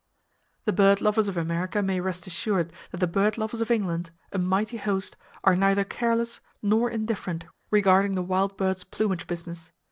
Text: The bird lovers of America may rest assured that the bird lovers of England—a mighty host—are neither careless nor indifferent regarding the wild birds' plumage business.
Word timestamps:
The 0.65 0.73
bird 0.73 0.99
lovers 0.99 1.27
of 1.27 1.37
America 1.37 1.83
may 1.83 1.99
rest 1.99 2.25
assured 2.25 2.73
that 2.89 2.97
the 2.97 3.05
bird 3.05 3.37
lovers 3.37 3.61
of 3.61 3.69
England—a 3.69 4.39
mighty 4.39 4.77
host—are 4.77 5.55
neither 5.55 5.83
careless 5.83 6.41
nor 6.59 6.89
indifferent 6.89 7.45
regarding 7.69 8.15
the 8.15 8.23
wild 8.23 8.57
birds' 8.57 8.83
plumage 8.83 9.27
business. 9.27 9.71